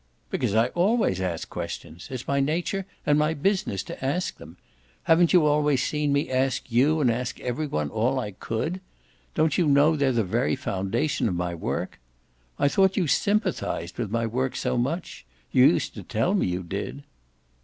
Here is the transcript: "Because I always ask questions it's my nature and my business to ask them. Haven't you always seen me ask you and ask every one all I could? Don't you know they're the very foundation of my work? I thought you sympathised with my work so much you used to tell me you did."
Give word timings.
"Because 0.31 0.55
I 0.55 0.69
always 0.69 1.21
ask 1.21 1.47
questions 1.47 2.07
it's 2.09 2.27
my 2.27 2.39
nature 2.39 2.87
and 3.05 3.19
my 3.19 3.35
business 3.35 3.83
to 3.83 4.03
ask 4.03 4.37
them. 4.37 4.57
Haven't 5.03 5.31
you 5.31 5.45
always 5.45 5.83
seen 5.83 6.11
me 6.11 6.27
ask 6.31 6.71
you 6.71 7.01
and 7.01 7.11
ask 7.11 7.39
every 7.39 7.67
one 7.67 7.91
all 7.91 8.17
I 8.19 8.31
could? 8.31 8.81
Don't 9.35 9.59
you 9.59 9.67
know 9.67 9.95
they're 9.95 10.11
the 10.11 10.23
very 10.23 10.55
foundation 10.55 11.29
of 11.29 11.35
my 11.35 11.53
work? 11.53 11.99
I 12.57 12.67
thought 12.67 12.97
you 12.97 13.05
sympathised 13.05 13.99
with 13.99 14.09
my 14.09 14.25
work 14.25 14.55
so 14.55 14.75
much 14.75 15.23
you 15.51 15.65
used 15.67 15.93
to 15.93 16.01
tell 16.01 16.33
me 16.33 16.47
you 16.47 16.63
did." 16.63 17.03